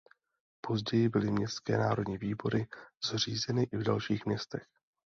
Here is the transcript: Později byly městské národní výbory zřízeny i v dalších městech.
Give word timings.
Později 0.61 1.09
byly 1.09 1.31
městské 1.31 1.77
národní 1.77 2.17
výbory 2.17 2.67
zřízeny 3.11 3.63
i 3.71 3.77
v 3.77 3.83
dalších 3.83 4.25
městech. 4.25 4.65